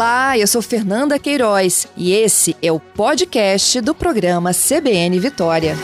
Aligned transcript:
Olá, 0.00 0.38
eu 0.38 0.46
sou 0.46 0.62
Fernanda 0.62 1.18
Queiroz 1.18 1.86
e 1.94 2.14
esse 2.14 2.56
é 2.62 2.72
o 2.72 2.80
podcast 2.80 3.82
do 3.82 3.94
programa 3.94 4.50
CBN 4.50 5.20
Vitória. 5.20 5.74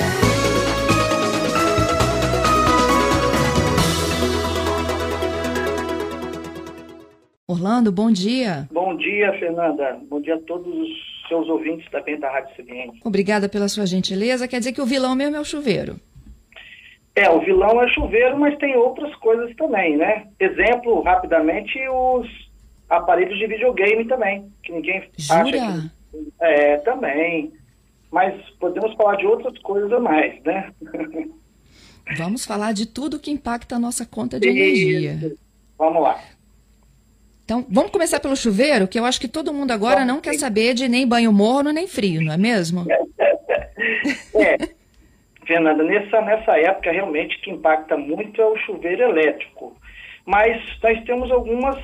Orlando, 7.46 7.92
bom 7.92 8.10
dia. 8.10 8.66
Bom 8.72 8.96
dia, 8.96 9.38
Fernanda. 9.38 10.00
Bom 10.08 10.18
dia 10.22 10.36
a 10.36 10.40
todos 10.40 10.66
os 10.66 10.88
seus 11.28 11.46
ouvintes 11.50 11.86
também 11.90 12.18
da 12.18 12.32
Rádio 12.32 12.56
CBN. 12.56 12.98
Obrigada 13.04 13.50
pela 13.50 13.68
sua 13.68 13.84
gentileza. 13.84 14.48
Quer 14.48 14.60
dizer 14.60 14.72
que 14.72 14.80
o 14.80 14.86
vilão 14.86 15.14
mesmo 15.14 15.36
é 15.36 15.40
o 15.40 15.44
chuveiro. 15.44 16.00
É, 17.14 17.28
o 17.28 17.40
vilão 17.40 17.82
é 17.82 17.88
chuveiro, 17.88 18.38
mas 18.38 18.56
tem 18.56 18.76
outras 18.76 19.14
coisas 19.16 19.54
também, 19.56 19.98
né? 19.98 20.26
Exemplo, 20.40 21.02
rapidamente, 21.02 21.78
os 21.90 22.45
aparelhos 22.88 23.38
de 23.38 23.46
videogame 23.46 24.06
também, 24.06 24.50
que 24.62 24.72
ninguém 24.72 25.08
Jura? 25.16 25.40
acha 25.40 25.90
que... 26.12 26.32
É, 26.40 26.76
também. 26.78 27.52
Mas 28.10 28.34
podemos 28.60 28.94
falar 28.94 29.16
de 29.16 29.26
outras 29.26 29.58
coisas 29.58 29.92
a 29.92 30.00
mais, 30.00 30.42
né? 30.42 30.72
Vamos 32.16 32.44
falar 32.44 32.72
de 32.72 32.86
tudo 32.86 33.18
que 33.18 33.30
impacta 33.30 33.76
a 33.76 33.78
nossa 33.80 34.06
conta 34.06 34.38
de 34.38 34.48
energia. 34.48 35.34
Vamos 35.76 36.02
lá. 36.02 36.20
Então, 37.44 37.64
vamos 37.68 37.90
começar 37.92 38.18
pelo 38.18 38.34
chuveiro, 38.36 38.88
que 38.88 38.98
eu 38.98 39.04
acho 39.04 39.20
que 39.20 39.28
todo 39.28 39.52
mundo 39.52 39.70
agora 39.70 40.04
não 40.04 40.20
quer 40.20 40.34
saber 40.34 40.74
de 40.74 40.88
nem 40.88 41.06
banho 41.06 41.32
morno 41.32 41.70
nem 41.72 41.86
frio, 41.86 42.20
não 42.22 42.32
é 42.32 42.36
mesmo? 42.36 42.84
É, 44.34 44.56
Fernanda, 45.46 45.82
nessa, 45.82 46.20
nessa 46.20 46.58
época 46.58 46.90
realmente 46.90 47.40
que 47.40 47.50
impacta 47.50 47.96
muito 47.96 48.40
é 48.40 48.44
o 48.44 48.56
chuveiro 48.58 49.02
elétrico. 49.02 49.76
Mas 50.26 50.60
nós 50.82 51.02
temos 51.04 51.30
algumas, 51.30 51.76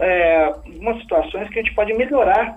é, 0.00 0.44
algumas 0.44 1.02
situações 1.02 1.48
que 1.50 1.58
a 1.58 1.62
gente 1.62 1.74
pode 1.74 1.92
melhorar 1.92 2.56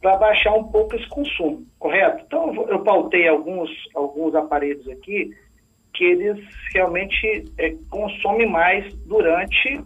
para 0.00 0.16
baixar 0.16 0.54
um 0.54 0.64
pouco 0.64 0.94
esse 0.94 1.08
consumo, 1.08 1.66
correto? 1.78 2.22
Então 2.24 2.54
eu 2.68 2.78
pautei 2.84 3.26
alguns, 3.26 3.68
alguns 3.94 4.34
aparelhos 4.36 4.88
aqui 4.88 5.34
que 5.92 6.04
eles 6.04 6.38
realmente 6.72 7.44
é, 7.58 7.74
consomem 7.90 8.48
mais 8.48 8.94
durante 9.06 9.80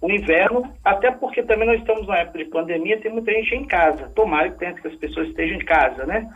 o 0.00 0.10
inverno, 0.10 0.72
até 0.82 1.10
porque 1.10 1.42
também 1.42 1.66
nós 1.66 1.80
estamos 1.80 2.06
na 2.06 2.18
época 2.18 2.38
de 2.38 2.46
pandemia, 2.46 3.00
tem 3.00 3.12
muita 3.12 3.30
gente 3.32 3.54
em 3.54 3.66
casa. 3.66 4.10
Tomara 4.14 4.50
que, 4.50 4.58
tenha- 4.58 4.72
que 4.74 4.88
as 4.88 4.94
pessoas 4.96 5.28
estejam 5.28 5.56
em 5.56 5.64
casa, 5.64 6.06
né? 6.06 6.30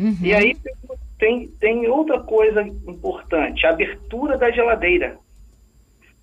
Uhum. 0.00 0.16
E 0.22 0.34
aí 0.34 0.56
tem, 1.18 1.48
tem 1.60 1.86
outra 1.88 2.20
coisa 2.20 2.62
importante, 2.62 3.66
a 3.66 3.70
abertura 3.70 4.38
da 4.38 4.50
geladeira. 4.50 5.18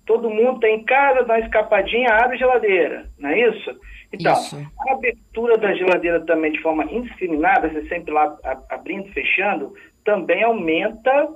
Todo 0.06 0.30
mundo 0.30 0.60
tem 0.60 0.80
em 0.80 0.84
casa, 0.84 1.24
dá 1.24 1.34
uma 1.34 1.40
escapadinha, 1.40 2.10
abre 2.10 2.36
a 2.36 2.38
geladeira, 2.38 3.06
não 3.18 3.30
é 3.30 3.48
isso? 3.48 3.80
Então, 4.12 4.32
Isso. 4.32 4.56
a 4.86 4.92
abertura 4.92 5.58
da 5.58 5.74
geladeira 5.74 6.20
também 6.20 6.52
de 6.52 6.62
forma 6.62 6.84
indiscriminada, 6.84 7.68
você 7.68 7.88
sempre 7.88 8.12
lá 8.12 8.36
abrindo 8.70 9.12
fechando, 9.12 9.74
também 10.04 10.44
aumenta 10.44 11.28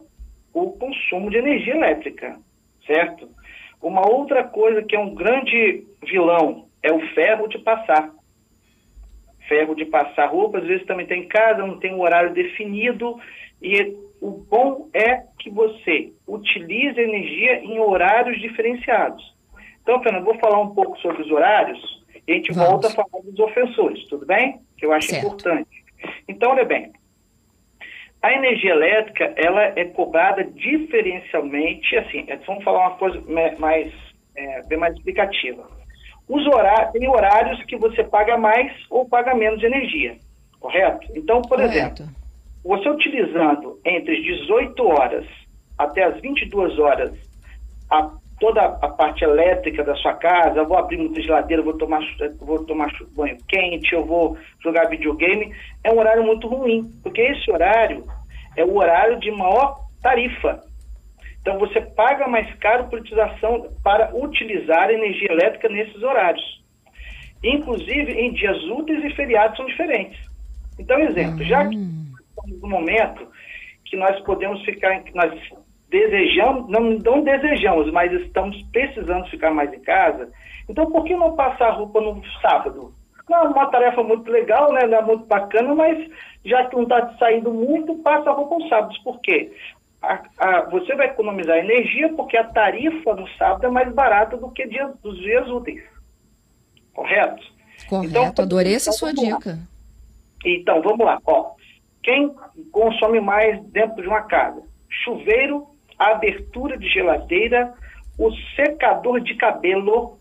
o 0.54 0.70
consumo 0.72 1.28
de 1.28 1.38
energia 1.38 1.74
elétrica, 1.74 2.38
certo? 2.86 3.28
Uma 3.82 4.08
outra 4.08 4.44
coisa 4.44 4.82
que 4.82 4.94
é 4.94 4.98
um 4.98 5.14
grande 5.14 5.84
vilão 6.06 6.66
é 6.80 6.92
o 6.92 7.00
ferro 7.14 7.48
de 7.48 7.58
passar 7.58 8.12
ferro 9.48 9.74
de 9.74 9.86
passar 9.86 10.26
roupa, 10.26 10.58
às 10.58 10.66
vezes 10.66 10.86
também 10.86 11.06
tem 11.06 11.22
em 11.22 11.28
casa, 11.28 11.66
não 11.66 11.78
tem 11.78 11.94
um 11.94 12.02
horário 12.02 12.34
definido, 12.34 13.18
e 13.60 13.96
o 14.20 14.30
bom 14.30 14.88
é 14.92 15.22
que 15.38 15.50
você 15.50 16.12
utilize 16.26 16.98
a 16.98 17.02
energia 17.02 17.60
em 17.64 17.78
horários 17.78 18.40
diferenciados. 18.40 19.22
Então, 19.82 20.02
Fernando, 20.02 20.24
vou 20.24 20.38
falar 20.38 20.60
um 20.60 20.74
pouco 20.74 20.98
sobre 20.98 21.22
os 21.22 21.30
horários, 21.30 21.78
e 22.26 22.32
a 22.32 22.34
gente 22.34 22.52
Vamos. 22.52 22.70
volta 22.70 22.88
a 22.88 22.90
falar 22.90 23.22
dos 23.24 23.38
ofensores, 23.38 24.04
tudo 24.08 24.26
bem? 24.26 24.60
Que 24.76 24.84
eu 24.84 24.92
acho 24.92 25.08
Certo. 25.08 25.24
importante. 25.24 25.84
Então, 26.28 26.50
olha 26.50 26.64
bem, 26.64 26.92
a 28.20 28.32
energia 28.32 28.72
elétrica, 28.72 29.32
ela 29.36 29.62
é 29.62 29.84
cobrada 29.84 30.44
diferencialmente, 30.44 31.96
assim, 31.96 32.24
é, 32.28 32.36
vamos 32.36 32.64
falar 32.64 32.88
uma 32.88 32.96
coisa 32.96 33.22
mais, 33.58 33.92
é, 34.36 34.62
bem 34.64 34.78
mais 34.78 34.94
explicativa. 34.94 35.66
Os 36.28 36.46
horários, 36.46 36.92
tem 36.92 37.08
horários 37.08 37.62
que 37.64 37.76
você 37.76 38.04
paga 38.04 38.36
mais 38.36 38.72
ou 38.90 39.08
paga 39.08 39.34
menos 39.34 39.60
de 39.60 39.66
energia, 39.66 40.18
correto? 40.60 41.06
Então, 41.14 41.40
por 41.42 41.60
exemplo, 41.60 41.96
Correto. 41.96 42.18
Você 42.64 42.88
utilizando 42.88 43.78
entre 43.84 44.16
as 44.16 44.22
18 44.22 44.86
horas 44.86 45.26
até 45.76 46.04
as 46.04 46.20
22 46.20 46.78
horas 46.78 47.12
a- 47.90 48.10
toda 48.40 48.62
a 48.62 48.88
parte 48.88 49.24
elétrica 49.24 49.82
da 49.82 49.96
sua 49.96 50.14
casa, 50.14 50.58
eu 50.60 50.66
vou 50.66 50.78
abrir 50.78 50.96
muita 50.96 51.20
geladeira, 51.20 51.60
vou 51.62 51.76
tomar, 51.76 52.00
vou 52.38 52.64
tomar 52.64 52.88
banho 53.16 53.36
quente, 53.48 53.92
eu 53.92 54.04
vou 54.04 54.36
jogar 54.62 54.84
videogame, 54.88 55.52
é 55.82 55.90
um 55.92 55.98
horário 55.98 56.22
muito 56.22 56.46
ruim, 56.46 56.84
porque 57.02 57.20
esse 57.20 57.50
horário 57.50 58.04
é 58.56 58.64
o 58.64 58.76
horário 58.76 59.18
de 59.18 59.30
maior 59.32 59.80
tarifa. 60.00 60.60
Então 61.40 61.58
você 61.58 61.80
paga 61.80 62.28
mais 62.28 62.52
caro 62.56 62.84
por 62.88 63.00
utilização 63.00 63.68
para 63.82 64.14
utilizar 64.14 64.90
energia 64.90 65.32
elétrica 65.32 65.68
nesses 65.68 66.00
horários. 66.02 66.62
Inclusive 67.42 68.12
em 68.12 68.32
dias 68.32 68.62
úteis 68.64 69.04
e 69.04 69.10
feriados 69.14 69.56
são 69.56 69.66
diferentes. 69.66 70.18
Então, 70.78 70.98
exemplo, 71.00 71.42
já 71.44 71.66
que 71.66 71.76
No 72.60 72.68
momento 72.68 73.26
que 73.84 73.96
nós 73.96 74.18
podemos 74.20 74.62
ficar, 74.64 75.00
que 75.02 75.14
nós 75.14 75.32
desejamos, 75.88 76.68
não, 76.70 76.80
não 76.98 77.22
desejamos, 77.22 77.90
mas 77.92 78.12
estamos 78.12 78.60
precisando 78.72 79.26
ficar 79.30 79.50
mais 79.50 79.72
em 79.72 79.80
casa, 79.80 80.30
então 80.68 80.90
por 80.90 81.04
que 81.04 81.14
não 81.16 81.34
passar 81.34 81.68
a 81.68 81.72
roupa 81.72 82.00
no 82.00 82.22
sábado? 82.42 82.92
Não, 83.28 83.38
é 83.44 83.48
uma 83.48 83.66
tarefa 83.70 84.02
muito 84.02 84.30
legal, 84.30 84.72
né? 84.72 84.86
Não 84.86 84.98
é 84.98 85.02
muito 85.02 85.24
bacana, 85.26 85.74
mas 85.74 85.98
já 86.44 86.64
que 86.66 86.76
não 86.76 86.82
está 86.84 87.14
saindo 87.18 87.52
muito, 87.52 87.94
passa 87.96 88.30
a 88.30 88.32
roupa 88.32 88.58
nos 88.58 88.68
sábados. 88.68 88.98
Por 88.98 89.20
quê? 89.20 89.52
A- 90.00 90.22
a- 90.38 90.62
você 90.70 90.94
vai 90.94 91.08
economizar 91.08 91.58
energia 91.58 92.10
porque 92.14 92.36
a 92.36 92.44
tarifa 92.44 93.14
no 93.14 93.28
sábado 93.36 93.66
é 93.66 93.70
mais 93.70 93.92
barata 93.92 94.36
do 94.36 94.50
que 94.50 94.66
dia, 94.66 94.90
dos 95.02 95.18
dias 95.18 95.46
úteis. 95.48 95.82
Correto? 96.94 97.42
Correto, 97.88 98.10
Então, 98.10 98.44
adorei 98.44 98.74
essa 98.74 98.90
então, 98.90 98.98
sua 98.98 99.12
dica. 99.12 99.58
Então, 100.44 100.80
vamos 100.82 101.04
lá. 101.04 101.18
Ó, 101.26 101.52
quem 102.08 102.34
consome 102.72 103.20
mais 103.20 103.62
dentro 103.64 104.00
de 104.00 104.08
uma 104.08 104.22
casa? 104.22 104.62
Chuveiro, 105.04 105.66
abertura 105.98 106.78
de 106.78 106.88
geladeira, 106.88 107.74
o 108.18 108.30
secador 108.56 109.20
de 109.20 109.34
cabelo, 109.34 110.18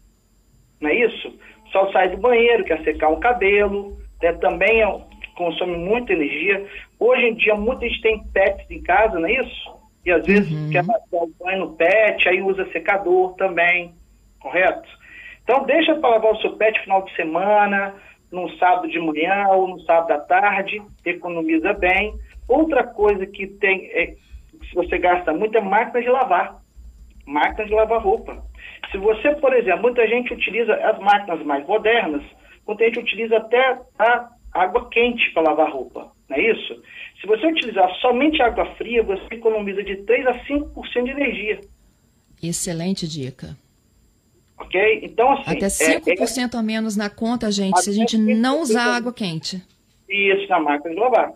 não 0.81 0.89
é 0.89 0.95
isso? 0.95 1.33
Só 1.71 1.89
sai 1.93 2.09
do 2.09 2.17
banheiro, 2.17 2.65
quer 2.65 2.83
secar 2.83 3.09
o 3.09 3.21
cabelo, 3.21 3.97
né? 4.21 4.33
também 4.33 4.81
é, 4.81 4.87
um- 4.87 5.05
consome 5.37 5.77
muita 5.77 6.11
energia. 6.11 6.67
Hoje 6.99 7.23
em 7.27 7.35
dia, 7.35 7.55
muita 7.55 7.87
gente 7.87 8.01
tem 8.01 8.21
pets 8.33 8.69
em 8.69 8.83
casa, 8.83 9.17
não 9.17 9.27
é 9.29 9.33
isso? 9.41 9.77
E 10.05 10.11
às 10.11 10.25
vezes 10.25 10.51
Uhum. 10.51 10.67
quer 10.69 10.83
dar 10.83 10.99
o 11.11 11.31
banho 11.39 11.59
no 11.59 11.73
pet, 11.75 12.27
aí 12.27 12.41
usa 12.41 12.69
secador 12.71 13.33
também, 13.35 13.93
correto? 14.41 14.87
Então, 15.43 15.63
deixa 15.65 15.95
para 15.95 16.09
lavar 16.09 16.33
o 16.33 16.41
seu 16.41 16.57
pet 16.57 16.77
final 16.81 17.03
de 17.03 17.15
semana, 17.15 17.93
num 18.31 18.49
sábado 18.57 18.87
de 18.87 18.99
manhã 18.99 19.47
ou 19.49 19.67
no 19.67 19.79
sábado 19.81 20.11
à 20.11 20.19
tarde, 20.19 20.81
economiza 21.05 21.73
bem. 21.73 22.13
Outra 22.47 22.83
coisa 22.83 23.25
que 23.25 23.47
tem, 23.47 23.85
é, 23.91 24.15
se 24.69 24.75
você 24.75 24.97
gasta 24.97 25.33
muito, 25.33 25.57
é 25.57 25.61
máquina 25.61 26.01
de 26.01 26.09
lavar. 26.09 26.61
Máquina 27.25 27.65
de 27.65 27.73
lavar 27.73 28.01
roupa. 28.01 28.43
Se 28.91 28.97
você, 28.97 29.35
por 29.35 29.53
exemplo, 29.53 29.81
muita 29.81 30.07
gente 30.07 30.33
utiliza 30.33 30.73
as 30.75 30.99
máquinas 30.99 31.45
mais 31.45 31.65
modernas, 31.67 32.23
muita 32.65 32.85
gente 32.85 32.99
utiliza 32.99 33.37
até 33.37 33.79
a 33.99 34.29
água 34.53 34.89
quente 34.89 35.31
para 35.33 35.49
lavar 35.49 35.71
roupa, 35.71 36.11
não 36.29 36.37
é 36.37 36.41
isso? 36.41 36.81
Se 37.19 37.27
você 37.27 37.47
utilizar 37.47 37.89
somente 37.95 38.41
água 38.41 38.65
fria, 38.75 39.03
você 39.03 39.35
economiza 39.35 39.83
de 39.83 39.97
3 39.97 40.27
a 40.27 40.33
5% 40.45 41.03
de 41.03 41.11
energia, 41.11 41.59
Excelente 42.41 43.07
dica. 43.07 43.57
Ok? 44.59 44.99
Então, 45.03 45.31
assim... 45.33 45.51
Até 45.57 45.65
é- 45.65 45.99
5% 45.99 46.55
a 46.55 46.61
menos 46.63 46.95
na 46.95 47.09
conta, 47.09 47.51
gente, 47.51 47.79
se 47.81 47.89
a 47.89 47.93
gente 47.93 48.17
não 48.17 48.57
5% 48.59 48.61
usar 48.61 48.95
água 48.95 49.13
quente. 49.13 49.63
Isso, 50.09 50.47
na 50.49 50.59
máquina 50.59 50.93
de 50.93 50.99
lavar. 50.99 51.31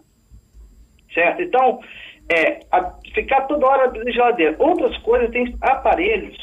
Certo? 1.13 1.41
Então, 1.41 1.79
é, 2.29 2.59
a- 2.71 2.93
ficar 3.13 3.41
toda 3.41 3.65
hora 3.67 3.85
abrindo 3.85 4.07
a 4.07 4.11
geladeira. 4.11 4.55
Outras 4.59 4.97
coisas, 4.99 5.29
tem 5.31 5.55
aparelhos 5.61 6.37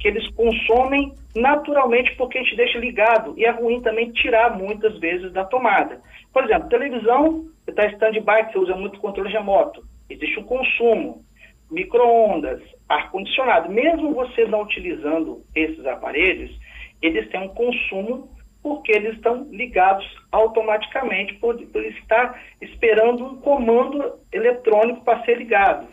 que 0.00 0.08
eles 0.08 0.28
consomem 0.32 1.12
naturalmente 1.34 2.14
porque 2.16 2.38
a 2.38 2.42
gente 2.42 2.56
deixa 2.56 2.78
ligado. 2.78 3.34
E 3.36 3.44
é 3.44 3.50
ruim 3.50 3.80
também 3.80 4.10
tirar 4.12 4.56
muitas 4.56 4.98
vezes 4.98 5.32
da 5.32 5.44
tomada. 5.44 6.00
Por 6.32 6.44
exemplo, 6.44 6.68
televisão, 6.68 7.46
você 7.64 7.70
está 7.70 7.86
em 7.86 7.92
stand-by, 7.92 8.46
que 8.46 8.52
você 8.52 8.58
usa 8.58 8.76
muito 8.76 8.98
controle 9.00 9.30
remoto. 9.32 9.82
Existe 10.10 10.38
um 10.38 10.44
consumo. 10.44 11.24
Micro-ondas, 11.70 12.62
ar-condicionado. 12.88 13.70
Mesmo 13.70 14.14
você 14.14 14.44
não 14.46 14.62
utilizando 14.62 15.44
esses 15.54 15.84
aparelhos, 15.86 16.50
eles 17.02 17.28
têm 17.28 17.42
um 17.42 17.48
consumo 17.48 18.30
porque 18.62 18.92
eles 18.92 19.14
estão 19.14 19.46
ligados 19.50 20.04
automaticamente 20.32 21.34
por, 21.34 21.56
por 21.66 21.84
estar 21.84 22.42
esperando 22.60 23.24
um 23.24 23.36
comando 23.36 24.18
eletrônico 24.32 25.04
para 25.04 25.24
ser 25.24 25.38
ligado. 25.38 25.86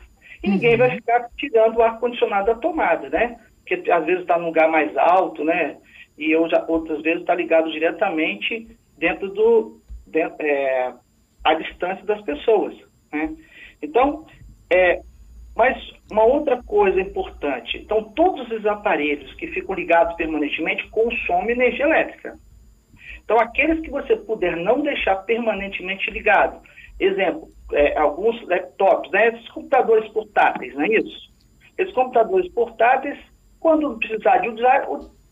E 0.43 0.49
ninguém 0.49 0.77
vai 0.77 0.91
ficar 0.91 1.29
tirando 1.37 1.77
o 1.77 1.83
ar-condicionado 1.83 2.47
da 2.47 2.55
tomada, 2.55 3.09
né? 3.09 3.39
Porque 3.65 3.91
às 3.91 4.05
vezes 4.05 4.21
está 4.21 4.37
num 4.37 4.47
lugar 4.47 4.69
mais 4.69 4.95
alto, 4.97 5.43
né? 5.43 5.77
E 6.17 6.35
outras 6.35 7.01
vezes 7.01 7.21
está 7.21 7.35
ligado 7.35 7.71
diretamente 7.71 8.67
dentro 8.97 9.29
do 9.29 9.79
dentro, 10.05 10.37
é, 10.39 10.93
a 11.43 11.53
distância 11.55 12.03
das 12.05 12.21
pessoas. 12.21 12.75
Né? 13.11 13.35
Então, 13.81 14.25
é, 14.69 15.01
mas 15.55 15.77
uma 16.11 16.23
outra 16.23 16.61
coisa 16.63 16.99
importante, 16.99 17.77
então 17.77 18.03
todos 18.15 18.49
os 18.51 18.65
aparelhos 18.65 19.33
que 19.35 19.47
ficam 19.47 19.75
ligados 19.75 20.15
permanentemente 20.15 20.87
consomem 20.89 21.51
energia 21.51 21.85
elétrica. 21.85 22.37
Então, 23.25 23.39
aqueles 23.39 23.79
que 23.81 23.89
você 23.89 24.15
puder 24.15 24.55
não 24.55 24.81
deixar 24.81 25.15
permanentemente 25.15 26.11
ligado, 26.11 26.61
exemplo, 26.99 27.49
é, 27.73 27.97
alguns 27.97 28.39
laptops, 28.47 29.11
né, 29.11 29.29
esses 29.29 29.49
computadores 29.49 30.07
portáteis, 30.11 30.75
não 30.75 30.83
é 30.83 30.89
isso? 30.89 31.33
Esses 31.77 31.93
computadores 31.93 32.51
portáteis, 32.53 33.17
quando 33.59 33.97
precisar 33.97 34.37
de 34.37 34.49
usar, 34.49 34.87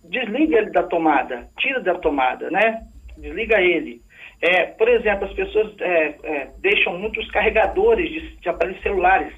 desliga 0.06 0.58
ele 0.58 0.72
da 0.72 0.84
tomada, 0.84 1.48
tira 1.60 1.80
da 1.81 1.96
tomada, 1.96 2.50
né? 2.50 2.81
Desliga 3.18 3.62
ele. 3.62 4.02
É, 4.42 4.66
por 4.66 4.90
exemplo, 4.90 5.25
as 5.25 5.34
pessoas 5.34 5.74
é, 5.80 6.16
é, 6.24 6.52
deixam 6.60 6.98
muitos 6.98 7.30
carregadores 7.31 8.10
de, 8.10 8.36
de 8.38 8.50
aparelhos 8.50 8.81
celulares 8.81 9.34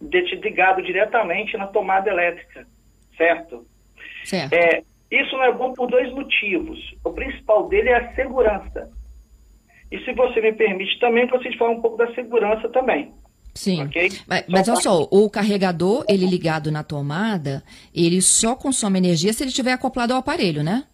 ligado 0.00 0.82
diretamente 0.82 1.56
na 1.56 1.66
tomada 1.66 2.10
elétrica, 2.10 2.66
certo? 3.16 3.66
Certo. 4.24 4.52
É, 4.52 4.82
isso 5.10 5.36
não 5.36 5.44
é 5.44 5.52
bom 5.52 5.72
por 5.72 5.88
dois 5.88 6.12
motivos. 6.12 6.78
O 7.04 7.12
principal 7.12 7.68
dele 7.68 7.90
é 7.90 7.96
a 7.96 8.14
segurança. 8.14 8.90
E 9.90 9.98
se 10.00 10.12
você 10.12 10.40
me 10.40 10.52
permite 10.52 10.98
também, 10.98 11.26
vocês 11.26 11.54
falem 11.56 11.78
um 11.78 11.80
pouco 11.80 11.96
da 11.96 12.12
segurança 12.14 12.68
também. 12.68 13.12
Sim. 13.54 13.84
Okay? 13.84 14.08
Mas, 14.26 14.44
mas 14.48 14.68
olha 14.68 14.80
só, 14.80 15.08
o 15.10 15.30
carregador, 15.30 16.04
ele 16.08 16.26
ligado 16.26 16.70
na 16.70 16.82
tomada, 16.82 17.62
ele 17.94 18.20
só 18.20 18.54
consome 18.54 18.98
energia 18.98 19.32
se 19.32 19.42
ele 19.42 19.50
estiver 19.50 19.72
acoplado 19.72 20.12
ao 20.12 20.18
aparelho, 20.18 20.62
né? 20.62 20.84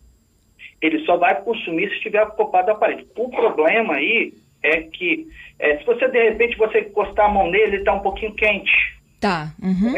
Ele 0.81 1.05
só 1.05 1.17
vai 1.17 1.41
consumir 1.43 1.89
se 1.89 1.97
estiver 1.97 2.23
acoplado 2.23 2.71
ao 2.71 2.77
aparelho. 2.77 3.07
O 3.17 3.29
problema 3.31 3.95
aí 3.95 4.35
é 4.63 4.83
que 4.83 5.27
é, 5.59 5.79
se 5.79 5.85
você, 5.85 6.09
de 6.09 6.31
repente, 6.31 6.57
você 6.57 6.81
encostar 6.81 7.27
a 7.27 7.33
mão 7.33 7.51
nele, 7.51 7.65
ele 7.65 7.77
está 7.79 7.95
um 7.95 8.01
pouquinho 8.01 8.35
quente. 8.35 8.92
Tá. 9.23 9.55
Uhum. 9.63 9.95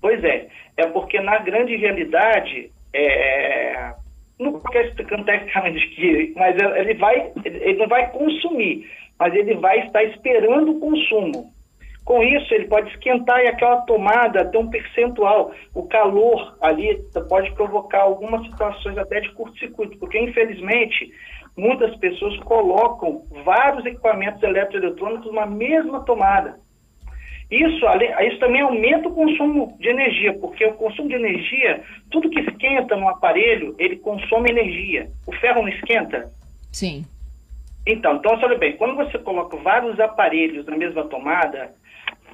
Pois 0.00 0.22
é. 0.22 0.46
É 0.76 0.86
porque, 0.86 1.20
na 1.20 1.38
grande 1.38 1.74
realidade, 1.74 2.70
é, 2.94 3.92
não 4.38 4.60
ficar 4.60 4.82
explicando 4.82 5.24
tecnicamente 5.24 5.84
aqui, 5.84 6.32
mas 6.36 6.56
ele, 6.76 6.94
vai, 6.94 7.32
ele 7.44 7.78
não 7.78 7.88
vai 7.88 8.08
consumir, 8.12 8.88
mas 9.18 9.34
ele 9.34 9.56
vai 9.56 9.80
estar 9.80 10.04
esperando 10.04 10.70
o 10.70 10.78
consumo. 10.78 11.52
Com 12.04 12.22
isso, 12.22 12.54
ele 12.54 12.68
pode 12.68 12.88
esquentar 12.90 13.40
e 13.40 13.48
aquela 13.48 13.82
tomada 13.82 14.46
tem 14.46 14.60
um 14.60 14.70
percentual. 14.70 15.52
O 15.74 15.86
calor 15.88 16.56
ali 16.62 16.96
pode 17.28 17.50
provocar 17.52 18.02
algumas 18.02 18.46
situações 18.46 18.96
até 18.96 19.20
de 19.20 19.30
curto-circuito, 19.32 19.98
porque 19.98 20.18
infelizmente 20.18 21.12
muitas 21.56 21.94
pessoas 21.96 22.38
colocam 22.44 23.24
vários 23.44 23.84
equipamentos 23.84 24.42
eletroeletrônicos 24.42 25.26
numa 25.26 25.44
mesma 25.44 26.00
tomada. 26.04 26.58
Isso, 27.50 27.86
isso 28.26 28.38
também 28.38 28.60
aumenta 28.60 29.08
o 29.08 29.14
consumo 29.14 29.74
de 29.80 29.88
energia, 29.88 30.34
porque 30.34 30.66
o 30.66 30.74
consumo 30.74 31.08
de 31.08 31.14
energia, 31.14 31.82
tudo 32.10 32.28
que 32.28 32.40
esquenta 32.40 32.94
no 32.94 33.08
aparelho, 33.08 33.74
ele 33.78 33.96
consome 33.96 34.50
energia. 34.50 35.08
O 35.26 35.32
ferro 35.32 35.62
não 35.62 35.68
esquenta? 35.68 36.30
Sim. 36.70 37.06
Então, 37.86 38.16
então, 38.16 38.38
olha 38.42 38.58
bem, 38.58 38.76
quando 38.76 38.96
você 38.96 39.18
coloca 39.18 39.56
vários 39.56 39.98
aparelhos 39.98 40.66
na 40.66 40.76
mesma 40.76 41.04
tomada, 41.04 41.72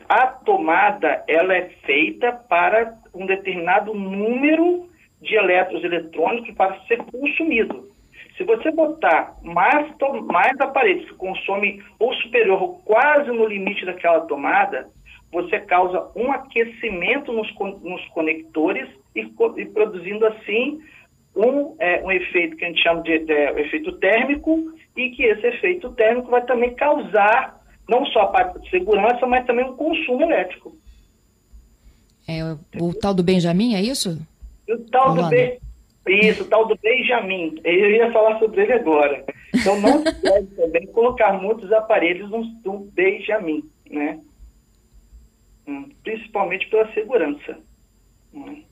a 0.09 0.27
tomada 0.27 1.23
ela 1.29 1.55
é 1.55 1.69
feita 1.87 2.33
para 2.33 2.99
um 3.15 3.25
determinado 3.25 3.95
número 3.95 4.89
de 5.23 5.37
elétrons 5.37 5.85
eletrônicos 5.85 6.55
para 6.57 6.79
ser 6.87 6.99
consumido. 7.05 7.89
Se 8.37 8.43
você 8.43 8.73
botar 8.73 9.37
mais, 9.43 9.95
mais 10.27 10.61
aparelhos 10.61 11.09
que 11.09 11.15
consomem 11.15 11.81
ou 12.01 12.13
superior 12.15 12.61
ou 12.61 12.79
quase 12.81 13.31
no 13.31 13.47
limite 13.47 13.87
daquela 13.87 14.23
tomada, 14.23 14.89
você 15.35 15.59
causa 15.61 16.11
um 16.15 16.31
aquecimento 16.31 17.33
nos, 17.33 17.53
nos 17.83 18.07
conectores 18.09 18.89
e, 19.15 19.21
e, 19.21 19.67
produzindo 19.67 20.25
assim 20.27 20.81
um, 21.35 21.75
é, 21.81 22.03
um 22.05 22.11
efeito 22.11 22.57
que 22.57 22.65
a 22.65 22.69
gente 22.69 22.83
chama 22.83 23.03
de, 23.03 23.19
de, 23.19 23.27
de 23.27 23.61
efeito 23.61 23.93
térmico 23.99 24.73
e 24.97 25.11
que 25.11 25.25
esse 25.25 25.47
efeito 25.47 25.91
térmico 25.93 26.31
vai 26.31 26.45
também 26.47 26.73
causar 26.75 27.61
não 27.89 28.07
só 28.07 28.23
a 28.23 28.27
parte 28.29 28.61
de 28.61 28.71
segurança, 28.71 29.27
mas 29.27 29.45
também 29.45 29.65
um 29.65 29.77
consumo 29.77 30.23
elétrico. 30.23 30.75
É 32.27 32.43
o, 32.43 32.87
o 32.87 32.95
tal 32.95 33.13
do 33.13 33.23
Benjamin, 33.23 33.75
é 33.75 33.83
isso? 33.83 34.19
O 34.69 34.79
tal 34.91 35.15
do 35.15 35.29
Be... 35.29 35.59
Isso, 36.07 36.45
o 36.45 36.47
tal 36.47 36.67
do 36.67 36.79
Benjamin. 36.83 37.61
Eu 37.65 37.91
ia 37.91 38.13
falar 38.13 38.39
sobre 38.39 38.63
ele 38.63 38.75
agora. 38.75 39.25
Então 39.53 39.81
não 39.81 39.99
se 40.05 40.23
deve 40.23 40.47
também 40.55 40.87
colocar 40.87 41.33
muitos 41.33 41.73
aparelhos 41.73 42.31
no, 42.31 42.45
no 42.65 42.79
Benjamin, 42.93 43.65
né? 43.91 44.21
Hum, 45.67 45.91
principalmente 46.03 46.69
pela 46.69 46.93
segurança. 46.93 47.59
Hum. 48.33 48.63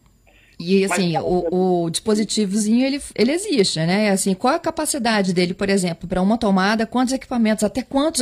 E 0.60 0.84
assim, 0.84 1.14
Mas, 1.14 1.24
o, 1.24 1.84
o, 1.84 1.90
dispositivozinho 1.90 2.86
ele, 2.86 3.00
ele 3.16 3.32
existe, 3.32 3.80
né? 3.80 4.10
Assim, 4.10 4.34
qual 4.34 4.54
a 4.54 4.60
capacidade 4.60 5.34
dele, 5.34 5.54
por 5.54 5.68
exemplo, 5.68 6.08
para 6.08 6.22
uma 6.22 6.38
tomada, 6.38 6.86
quantos 6.86 7.12
equipamentos, 7.12 7.64
até 7.64 7.82
quantos 7.82 8.20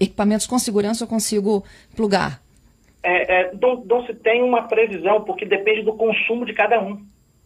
equipamentos 0.00 0.46
com 0.46 0.58
segurança 0.58 1.04
eu 1.04 1.08
consigo 1.08 1.64
plugar? 1.94 2.40
É, 3.02 3.40
é, 3.40 3.52
não, 3.60 3.84
não, 3.84 4.06
se 4.06 4.14
tem 4.14 4.42
uma 4.42 4.62
previsão, 4.68 5.22
porque 5.24 5.44
depende 5.44 5.82
do 5.82 5.92
consumo 5.92 6.46
de 6.46 6.54
cada 6.54 6.80
um. 6.80 7.04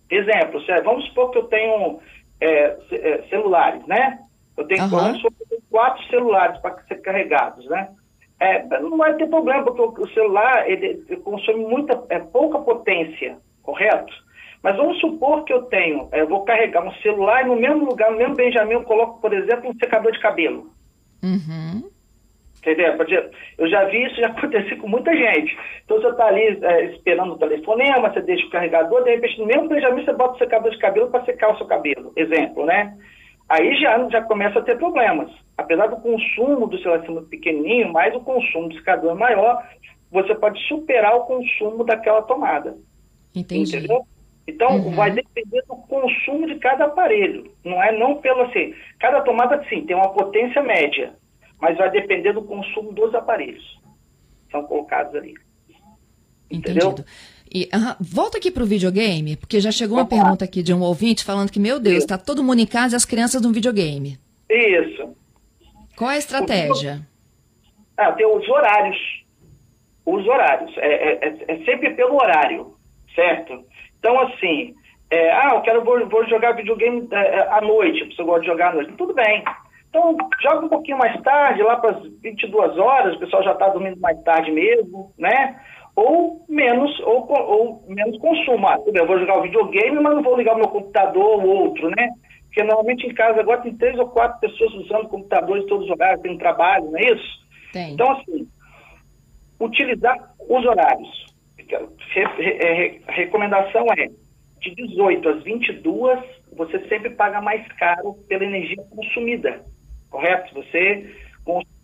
Exemplo, 0.09 0.63
vamos 0.85 1.07
supor 1.07 1.31
que 1.31 1.39
eu 1.39 1.45
tenho 1.45 1.99
é, 2.41 2.77
é 2.93 3.25
celulares, 3.29 3.85
né? 3.87 4.21
Eu 4.57 4.65
tenho, 4.67 4.85
uhum. 4.85 4.89
vamos 4.89 5.17
supor 5.17 5.33
que 5.33 5.43
eu 5.43 5.49
tenho 5.49 5.63
quatro 5.71 6.07
celulares 6.09 6.61
para 6.61 6.83
ser 6.87 6.97
carregados, 6.97 7.67
né? 7.67 7.89
É, 8.39 8.81
não 8.81 8.99
vai 8.99 9.15
ter 9.15 9.29
problema, 9.29 9.65
porque 9.65 10.03
o 10.03 10.09
celular 10.09 10.69
ele, 10.69 11.05
ele 11.09 11.21
consome 11.21 11.65
muita, 11.65 12.05
é, 12.11 12.19
pouca 12.19 12.59
potência, 12.59 13.39
correto? 13.63 14.13
Mas 14.63 14.77
vamos 14.77 15.01
supor 15.01 15.45
que 15.45 15.53
eu 15.53 15.63
tenho, 15.63 16.09
é, 16.13 16.21
eu 16.21 16.29
vou 16.29 16.45
carregar 16.45 16.85
um 16.85 16.93
celular 16.97 17.43
e 17.43 17.49
no 17.49 17.57
mesmo 17.57 17.85
lugar, 17.87 18.11
no 18.11 18.19
mesmo 18.19 18.35
Benjamin, 18.35 18.73
eu 18.73 18.83
coloco, 18.83 19.21
por 19.21 19.33
exemplo, 19.33 19.71
um 19.71 19.79
secador 19.79 20.13
de 20.13 20.21
cabelo. 20.21 20.71
Uhum. 21.23 21.89
Entendeu? 22.59 22.95
Eu 23.59 23.69
já 23.69 23.85
vi 23.85 24.05
isso 24.05 24.17
já 24.17 24.27
acontecer 24.37 24.77
com 24.77 24.89
muita 24.89 25.15
gente. 25.17 25.57
Então 25.85 26.01
você 26.01 26.09
está 26.09 26.27
ali 26.27 26.59
é, 26.63 26.85
esperando 26.87 27.35
o 27.35 27.39
telefonema, 27.39 28.13
você 28.13 28.21
deixa 28.21 28.47
o 28.47 28.51
carregador, 28.51 29.05
de 29.05 29.11
repente 29.11 29.39
no 29.39 29.47
mesmo 29.47 29.69
Benjamin 29.69 30.05
você 30.05 30.13
bota 30.13 30.35
o 30.35 30.39
secador 30.39 30.71
de 30.71 30.79
cabelo 30.79 31.11
para 31.11 31.25
secar 31.25 31.55
o 31.55 31.57
seu 31.57 31.67
cabelo. 31.67 32.13
Exemplo, 32.17 32.67
né? 32.67 32.97
Aí 33.49 33.77
já, 33.81 34.09
já 34.09 34.23
começa 34.23 34.59
a 34.59 34.63
ter 34.63 34.77
problemas. 34.77 35.31
Apesar 35.57 35.87
do 35.87 35.97
consumo 35.97 36.67
do 36.67 36.79
celular 36.79 37.01
ser 37.03 37.11
muito 37.11 37.29
pequenininho, 37.29 37.93
mas 37.93 38.15
o 38.15 38.21
consumo 38.21 38.69
do 38.69 38.75
secador 38.77 39.13
é 39.13 39.15
maior, 39.15 39.67
você 40.11 40.35
pode 40.35 40.61
superar 40.67 41.15
o 41.15 41.25
consumo 41.25 41.85
daquela 41.85 42.23
tomada. 42.23 42.77
Entendi. 43.35 43.77
Entendeu? 43.77 44.07
Então, 44.47 44.77
uhum. 44.77 44.95
vai 44.95 45.11
depender 45.11 45.63
do 45.63 45.77
consumo 45.77 46.47
de 46.47 46.57
cada 46.57 46.85
aparelho. 46.85 47.51
Não 47.65 47.83
é 47.83 47.97
não 47.97 48.17
pelo 48.17 48.43
assim. 48.43 48.75
Cada 49.01 49.21
tomada, 49.23 49.65
sim, 49.69 49.85
tem 49.85 49.97
uma 49.97 50.13
potência 50.13 50.63
média, 50.63 51.15
mas 51.61 51.77
vai 51.77 51.91
depender 51.91 52.33
do 52.33 52.43
consumo 52.43 52.93
dos 52.93 53.15
aparelhos. 53.15 53.81
São 54.51 54.65
colocados 54.65 55.15
ali. 55.15 55.35
Entendeu? 56.51 56.91
Entendido. 56.91 57.05
E, 57.53 57.69
volta 58.01 58.39
aqui 58.39 58.51
para 58.51 58.63
o 58.63 58.67
videogame, 58.67 59.37
porque 59.37 59.61
já 59.61 59.71
chegou 59.71 59.99
uma 59.99 60.07
pergunta 60.07 60.45
aqui 60.45 60.63
de 60.63 60.75
um 60.75 60.83
ouvinte 60.83 61.25
falando 61.25 61.51
que, 61.51 61.61
meu 61.61 61.79
Deus, 61.79 61.99
está 61.99 62.19
todo 62.19 62.43
mundo 62.43 62.61
em 62.61 62.67
casa 62.67 62.95
e 62.95 62.99
as 62.99 63.05
crianças 63.05 63.43
no 63.43 63.53
videogame. 63.53 64.19
Isso. 64.51 65.15
Qual 65.97 66.11
é 66.11 66.15
a 66.15 66.19
estratégia? 66.19 67.01
Ah, 67.97 68.13
tem 68.13 68.27
os 68.27 68.49
horários. 68.49 69.25
Os 70.05 70.27
horários. 70.27 70.77
É, 70.79 70.87
é, 70.87 71.29
é, 71.29 71.45
é 71.49 71.65
sempre 71.65 71.95
pelo 71.95 72.17
horário, 72.17 72.75
certo? 73.15 73.65
Então, 73.99 74.21
assim, 74.21 74.75
é, 75.11 75.33
ah, 75.33 75.53
eu 75.55 75.61
quero 75.63 75.85
vou, 75.85 76.07
vou 76.09 76.29
jogar 76.29 76.53
videogame 76.53 77.09
é, 77.11 77.17
é 77.17 77.49
à 77.53 77.61
noite, 77.61 78.15
se 78.15 78.21
eu 78.21 78.27
gosto 78.27 78.43
de 78.43 78.49
jogar 78.49 78.71
à 78.71 78.75
noite. 78.75 78.93
Tudo 78.93 79.15
bem. 79.15 79.43
Então, 79.89 80.17
joga 80.43 80.67
um 80.67 80.69
pouquinho 80.69 80.99
mais 80.99 81.19
tarde, 81.23 81.63
lá 81.63 81.77
para 81.77 81.97
as 81.97 82.03
22 82.21 82.77
horas, 82.77 83.17
o 83.17 83.19
pessoal 83.19 83.43
já 83.43 83.53
está 83.53 83.69
dormindo 83.69 83.99
mais 83.99 84.21
tarde 84.25 84.51
mesmo, 84.51 85.13
né? 85.17 85.59
Ou 85.97 86.45
menos, 86.49 87.01
ou, 87.01 87.27
ou 87.31 87.85
menos 87.89 88.19
consumo. 88.19 88.69
Ah, 88.69 88.79
eu 88.87 89.07
vou 89.07 89.19
jogar 89.19 89.39
o 89.39 89.43
videogame, 89.43 89.99
mas 90.01 90.15
não 90.15 90.23
vou 90.23 90.37
ligar 90.37 90.55
o 90.55 90.59
meu 90.59 90.69
computador 90.69 91.43
ou 91.43 91.49
outro, 91.49 91.89
né? 91.91 92.11
Porque 92.45 92.63
normalmente 92.63 93.07
em 93.07 93.15
casa 93.15 93.41
agora 93.41 93.63
tem 93.63 93.75
três 93.77 93.99
ou 93.99 94.09
quatro 94.09 94.39
pessoas 94.41 94.73
usando 94.75 95.09
computadores 95.09 95.67
todos 95.67 95.87
os 95.87 95.91
horários, 95.91 96.23
tem 96.23 96.33
um 96.33 96.39
trabalho, 96.39 96.91
não 96.91 96.99
é 96.99 97.13
isso? 97.13 97.47
Tem. 97.73 97.93
Então, 97.93 98.11
assim, 98.13 98.47
utilizar 99.59 100.35
os 100.49 100.65
horários 100.65 101.27
a 103.09 103.13
recomendação 103.13 103.87
é 103.97 104.09
de 104.61 104.75
18 104.75 105.29
às 105.29 105.43
22, 105.43 106.25
você 106.57 106.89
sempre 106.89 107.11
paga 107.11 107.41
mais 107.41 107.67
caro 107.73 108.15
pela 108.29 108.45
energia 108.45 108.83
consumida, 108.91 109.65
correto? 110.11 110.55
Você, 110.55 111.15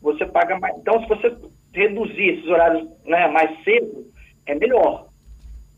você 0.01 0.27
paga 0.27 0.59
mais. 0.59 0.77
Então, 0.79 1.01
se 1.03 1.09
você 1.09 1.37
reduzir 1.75 2.35
esses 2.35 2.47
horários 2.47 2.89
né, 3.05 3.29
mais 3.29 3.63
cedo, 3.65 4.07
é 4.47 4.55
melhor. 4.55 5.09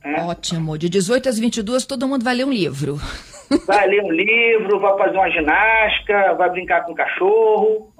Né? 0.04 0.22
Ótimo. 0.22 0.76
De 0.76 0.88
18 0.88 1.28
às 1.28 1.38
22, 1.38 1.86
todo 1.86 2.08
mundo 2.08 2.24
vai 2.24 2.34
ler 2.34 2.44
um 2.44 2.52
livro. 2.52 2.96
vai 3.66 3.86
ler 3.86 4.02
um 4.02 4.10
livro, 4.10 4.80
vai 4.80 4.96
fazer 4.98 5.16
uma 5.16 5.30
ginástica, 5.30 6.34
vai 6.34 6.50
brincar 6.50 6.84
com 6.84 6.92
o 6.92 6.96
cachorro. 6.96 7.92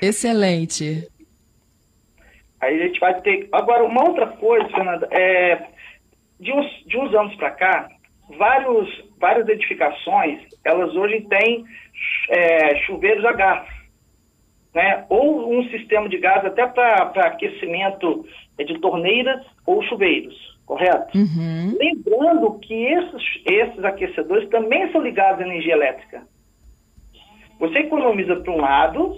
Excelente. 0.00 1.08
Aí 2.60 2.80
a 2.80 2.86
gente 2.86 3.00
vai 3.00 3.20
ter. 3.20 3.48
Agora, 3.52 3.84
uma 3.84 4.08
outra 4.08 4.26
coisa, 4.26 4.68
Fernanda, 4.68 5.08
é, 5.10 5.66
de, 6.40 6.52
uns, 6.52 6.66
de 6.86 6.96
uns 6.96 7.14
anos 7.14 7.34
para 7.36 7.50
cá, 7.50 7.88
vários, 8.38 8.88
várias 9.18 9.48
edificações, 9.48 10.40
elas 10.64 10.94
hoje 10.94 11.26
têm 11.28 11.64
é, 12.30 12.76
chuveiros 12.86 13.24
a 13.24 13.32
gás. 13.32 13.68
Né? 14.74 15.06
Ou 15.08 15.56
um 15.56 15.62
sistema 15.70 16.08
de 16.08 16.18
gás 16.18 16.44
até 16.44 16.66
para 16.66 17.12
aquecimento 17.26 18.26
de 18.58 18.78
torneiras 18.80 19.40
ou 19.64 19.82
chuveiros, 19.84 20.34
correto? 20.66 21.16
Uhum. 21.16 21.76
Lembrando 21.78 22.58
que 22.58 22.74
esses, 22.74 23.22
esses 23.46 23.84
aquecedores 23.84 24.48
também 24.48 24.90
são 24.90 25.00
ligados 25.00 25.40
à 25.40 25.46
energia 25.46 25.74
elétrica. 25.74 26.22
Você 27.60 27.78
economiza 27.78 28.34
para 28.36 28.52
um 28.52 28.60
lado, 28.60 29.14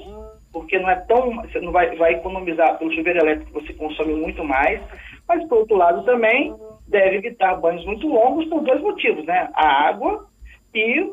porque 0.53 0.79
não 0.79 0.91
é 0.91 0.97
tão. 0.97 1.35
Você 1.37 1.59
não 1.61 1.73
vai, 1.73 1.97
vai 1.97 2.13
economizar 2.13 2.79
pelo 2.79 2.93
chuveiro 2.93 3.21
elétrico, 3.21 3.59
você 3.61 3.73
consome 3.73 4.15
muito 4.15 4.45
mais, 4.45 4.81
mas, 5.27 5.43
por 5.49 5.59
outro 5.59 5.77
lado, 5.77 6.05
também 6.05 6.55
deve 6.87 7.17
evitar 7.17 7.57
banhos 7.57 7.85
muito 7.87 8.07
longos 8.07 8.45
por 8.47 8.63
dois 8.63 8.81
motivos, 8.83 9.25
né? 9.25 9.49
A 9.55 9.89
água 9.89 10.29
e 10.75 11.11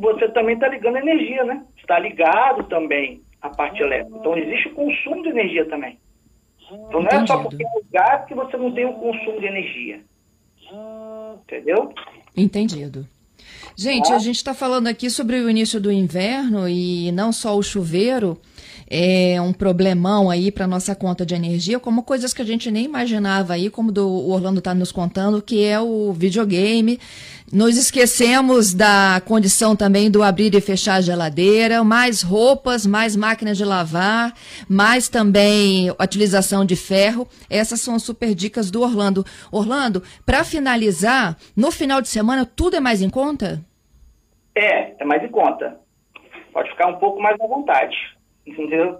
você 0.00 0.28
também 0.28 0.54
está 0.54 0.68
ligando 0.68 0.96
a 0.96 1.00
energia, 1.00 1.44
né? 1.44 1.64
Está 1.78 1.98
ligado 1.98 2.64
também 2.64 3.22
a 3.40 3.48
parte 3.48 3.82
elétrica. 3.82 4.18
Então, 4.18 4.36
existe 4.36 4.68
o 4.68 4.74
consumo 4.74 5.22
de 5.22 5.28
energia 5.30 5.68
também. 5.68 5.98
Então, 6.70 7.02
não 7.02 7.08
é 7.08 7.26
só 7.26 7.42
porque 7.42 7.64
é 7.64 7.68
o 7.68 7.84
gás 7.90 8.26
que 8.26 8.34
você 8.34 8.56
não 8.56 8.72
tem 8.72 8.84
o 8.86 8.94
consumo 8.94 9.40
de 9.40 9.46
energia. 9.46 10.00
Entendeu? 11.42 11.92
Entendido. 12.36 13.06
Gente, 13.76 14.12
a 14.12 14.18
gente 14.18 14.36
está 14.36 14.54
falando 14.54 14.86
aqui 14.86 15.10
sobre 15.10 15.36
o 15.40 15.50
início 15.50 15.80
do 15.80 15.90
inverno 15.90 16.68
e 16.68 17.10
não 17.12 17.32
só 17.32 17.56
o 17.56 17.62
chuveiro 17.62 18.38
é 18.92 19.40
um 19.40 19.52
problemão 19.52 20.28
aí 20.28 20.50
para 20.50 20.66
nossa 20.66 20.96
conta 20.96 21.24
de 21.24 21.32
energia, 21.32 21.78
como 21.78 22.02
coisas 22.02 22.34
que 22.34 22.42
a 22.42 22.44
gente 22.44 22.72
nem 22.72 22.84
imaginava 22.84 23.52
aí, 23.52 23.70
como 23.70 23.92
do, 23.92 24.04
o 24.04 24.32
Orlando 24.32 24.58
está 24.58 24.74
nos 24.74 24.90
contando, 24.90 25.40
que 25.40 25.64
é 25.64 25.78
o 25.78 26.12
videogame. 26.12 26.98
Nos 27.52 27.76
esquecemos 27.76 28.74
da 28.74 29.22
condição 29.24 29.76
também 29.76 30.10
do 30.10 30.24
abrir 30.24 30.52
e 30.54 30.60
fechar 30.60 30.96
a 30.96 31.00
geladeira, 31.00 31.84
mais 31.84 32.20
roupas, 32.20 32.84
mais 32.84 33.14
máquinas 33.14 33.56
de 33.56 33.64
lavar, 33.64 34.34
mais 34.68 35.08
também 35.08 35.90
utilização 35.90 36.64
de 36.64 36.74
ferro. 36.74 37.28
Essas 37.48 37.80
são 37.80 37.94
as 37.94 38.02
super 38.02 38.34
dicas 38.34 38.72
do 38.72 38.82
Orlando. 38.82 39.24
Orlando, 39.52 40.02
para 40.26 40.42
finalizar, 40.42 41.36
no 41.56 41.70
final 41.70 42.00
de 42.00 42.08
semana 42.08 42.44
tudo 42.44 42.76
é 42.76 42.80
mais 42.80 43.02
em 43.02 43.10
conta? 43.10 43.60
É, 44.54 45.00
é 45.00 45.04
mais 45.04 45.22
em 45.22 45.28
conta. 45.28 45.78
Pode 46.52 46.68
ficar 46.70 46.88
um 46.88 46.98
pouco 46.98 47.22
mais 47.22 47.40
à 47.40 47.46
vontade 47.46 47.96
entendeu? 48.46 48.98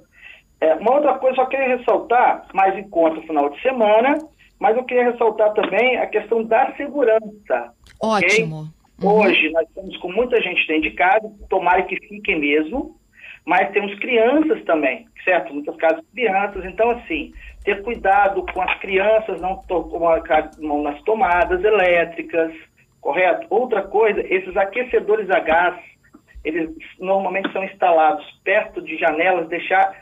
É, 0.60 0.74
uma 0.74 0.94
outra 0.94 1.14
coisa, 1.14 1.36
só 1.36 1.46
queria 1.46 1.76
ressaltar, 1.76 2.46
mais 2.52 2.76
em 2.76 2.88
conta 2.88 3.18
o 3.18 3.26
final 3.26 3.48
de 3.48 3.60
semana, 3.62 4.18
mas 4.58 4.76
eu 4.76 4.84
queria 4.84 5.10
ressaltar 5.10 5.52
também 5.54 5.96
a 5.96 6.06
questão 6.06 6.44
da 6.44 6.72
segurança. 6.76 7.72
Ótimo. 8.00 8.60
Okay? 8.60 8.80
Uhum. 9.02 9.20
Hoje 9.20 9.50
nós 9.50 9.66
estamos 9.68 9.96
com 9.96 10.12
muita 10.12 10.40
gente 10.42 10.66
dentro 10.66 10.82
de 10.82 10.90
casa, 10.90 11.32
tomara 11.48 11.82
que 11.84 11.96
fiquem 12.06 12.38
mesmo, 12.38 12.94
mas 13.46 13.70
temos 13.70 13.98
crianças 13.98 14.62
também, 14.64 15.06
certo? 15.24 15.54
Muitas 15.54 15.74
casas 15.76 16.04
crianças, 16.12 16.62
então 16.66 16.90
assim, 16.90 17.32
ter 17.64 17.82
cuidado 17.82 18.44
com 18.52 18.60
as 18.60 18.78
crianças, 18.80 19.40
não 19.40 19.56
colocar 19.66 20.50
mão 20.58 20.82
nas 20.82 21.00
tomadas 21.02 21.64
elétricas, 21.64 22.52
correto? 23.00 23.46
Outra 23.48 23.82
coisa, 23.82 24.20
esses 24.20 24.54
aquecedores 24.54 25.30
a 25.30 25.40
gás, 25.40 25.80
eles 26.44 26.70
normalmente 26.98 27.52
são 27.52 27.62
instalados 27.64 28.24
perto 28.44 28.80
de 28.82 28.96
janelas, 28.96 29.48
deixar 29.48 29.94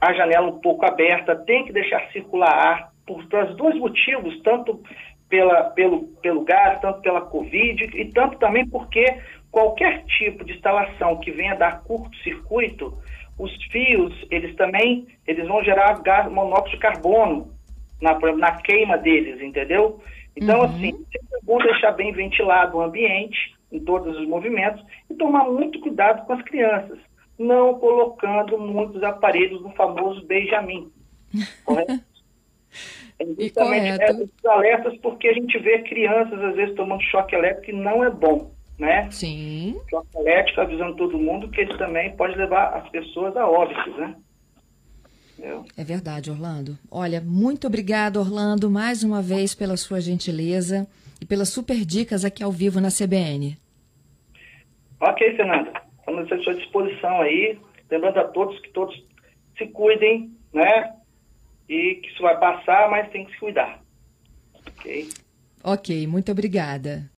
a 0.00 0.12
janela 0.12 0.48
um 0.48 0.60
pouco 0.60 0.84
aberta, 0.84 1.36
tem 1.36 1.64
que 1.64 1.72
deixar 1.72 2.10
circular 2.12 2.52
ar, 2.52 2.92
por 3.06 3.24
dois 3.54 3.76
motivos, 3.76 4.40
tanto 4.42 4.82
pela, 5.28 5.64
pelo, 5.70 6.08
pelo 6.20 6.44
gás, 6.44 6.80
tanto 6.80 7.00
pela 7.00 7.20
Covid, 7.20 7.84
e 7.94 8.12
tanto 8.12 8.38
também 8.38 8.68
porque 8.68 9.04
qualquer 9.50 10.04
tipo 10.04 10.44
de 10.44 10.54
instalação 10.54 11.18
que 11.18 11.30
venha 11.30 11.54
dar 11.54 11.82
curto-circuito, 11.82 12.98
os 13.38 13.52
fios, 13.70 14.14
eles 14.30 14.54
também, 14.56 15.06
eles 15.26 15.46
vão 15.46 15.62
gerar 15.62 16.00
gás, 16.02 16.30
monóxido 16.30 16.76
de 16.76 16.78
carbono 16.78 17.50
na, 18.00 18.18
na 18.34 18.52
queima 18.56 18.98
deles, 18.98 19.40
entendeu? 19.40 20.00
Então, 20.36 20.60
uhum. 20.60 20.64
assim, 20.64 21.06
é 21.14 21.38
bom 21.44 21.58
deixar 21.58 21.92
bem 21.92 22.12
ventilado 22.12 22.76
o 22.76 22.82
ambiente, 22.82 23.55
em 23.70 23.80
todos 23.80 24.16
os 24.16 24.26
movimentos 24.26 24.84
e 25.10 25.14
tomar 25.14 25.44
muito 25.44 25.80
cuidado 25.80 26.24
com 26.26 26.32
as 26.32 26.42
crianças, 26.42 26.98
não 27.38 27.74
colocando 27.78 28.58
muitos 28.58 29.02
aparelhos 29.02 29.60
no 29.62 29.70
famoso 29.72 30.24
Benjamin. 30.26 30.90
Correto? 31.64 32.00
É 33.18 33.24
justamente 33.24 34.02
esses 34.02 34.44
alertas 34.44 34.96
porque 34.98 35.28
a 35.28 35.32
gente 35.32 35.58
vê 35.58 35.82
crianças 35.82 36.38
às 36.42 36.54
vezes 36.54 36.74
tomando 36.74 37.02
choque 37.02 37.34
elétrico 37.34 37.70
e 37.70 37.82
não 37.82 38.04
é 38.04 38.10
bom, 38.10 38.50
né? 38.78 39.10
Sim. 39.10 39.80
Choque 39.88 40.18
elétrico 40.18 40.60
avisando 40.60 40.96
todo 40.96 41.18
mundo 41.18 41.48
que 41.48 41.62
ele 41.62 41.76
também 41.78 42.14
pode 42.16 42.36
levar 42.36 42.74
as 42.74 42.88
pessoas 42.90 43.34
a 43.36 43.48
óbitos, 43.48 43.96
né? 43.96 44.14
É 45.76 45.84
verdade, 45.84 46.30
Orlando. 46.30 46.78
Olha, 46.90 47.20
muito 47.20 47.66
obrigado, 47.66 48.18
Orlando, 48.18 48.70
mais 48.70 49.02
uma 49.02 49.20
vez 49.20 49.54
pela 49.54 49.76
sua 49.76 50.00
gentileza 50.00 50.86
e 51.20 51.26
pelas 51.26 51.48
super 51.48 51.84
dicas 51.84 52.24
aqui 52.24 52.42
ao 52.42 52.52
vivo 52.52 52.80
na 52.80 52.88
CBN. 52.88 53.56
Ok, 55.00 55.36
Fernanda. 55.36 55.72
Estamos 55.98 56.32
à 56.32 56.38
sua 56.42 56.54
disposição 56.54 57.20
aí. 57.20 57.58
Lembrando 57.90 58.18
a 58.18 58.24
todos 58.28 58.58
que 58.60 58.70
todos 58.70 58.94
se 59.58 59.66
cuidem, 59.68 60.32
né? 60.52 60.94
E 61.68 61.96
que 61.96 62.08
isso 62.08 62.22
vai 62.22 62.38
passar, 62.38 62.90
mas 62.90 63.10
tem 63.10 63.24
que 63.24 63.32
se 63.32 63.38
cuidar. 63.38 63.80
Ok? 64.66 65.08
Ok, 65.62 66.06
muito 66.06 66.30
obrigada. 66.32 67.10